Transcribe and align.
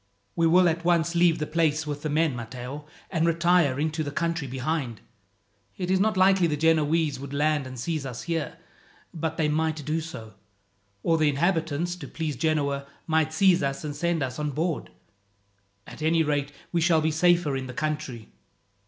"We 0.35 0.47
will 0.47 0.67
at 0.67 0.83
once 0.83 1.13
leave 1.13 1.37
the 1.37 1.45
place 1.45 1.85
with 1.85 2.01
the 2.01 2.09
men, 2.09 2.35
Matteo, 2.35 2.87
and 3.11 3.23
retire 3.27 3.79
into 3.79 4.03
the 4.03 4.09
country 4.09 4.47
behind. 4.47 4.99
It 5.77 5.91
is 5.91 5.99
not 5.99 6.17
likely 6.17 6.47
the 6.47 6.57
Genoese 6.57 7.19
would 7.19 7.33
land 7.35 7.67
and 7.67 7.79
seize 7.79 8.03
us 8.03 8.23
here, 8.23 8.57
but 9.13 9.37
they 9.37 9.47
might 9.47 9.85
do 9.85 10.01
so, 10.01 10.33
or 11.03 11.19
the 11.19 11.29
inhabitants, 11.29 11.95
to 11.97 12.07
please 12.07 12.35
Genoa, 12.35 12.87
might 13.05 13.31
seize 13.31 13.61
us 13.61 13.83
and 13.83 13.95
send 13.95 14.23
us 14.23 14.39
on 14.39 14.49
board. 14.49 14.89
At 15.85 16.01
any 16.01 16.23
rate, 16.23 16.51
we 16.71 16.81
shall 16.81 17.01
be 17.01 17.11
safer 17.11 17.55
in 17.55 17.67
the 17.67 17.71
country." 17.75 18.29